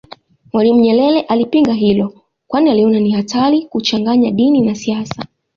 Mwalimu 0.53 0.79
Nyerere 0.79 1.21
alipinga 1.21 1.73
hilo 1.73 2.13
kwani 2.47 2.69
aliona 2.71 2.99
ni 2.99 3.11
hatari 3.11 3.61
kuchanganya 3.65 4.31
dini 4.31 4.61
na 4.61 4.75
siasa 4.75 5.25